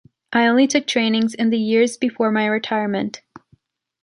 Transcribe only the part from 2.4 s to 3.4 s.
retirement.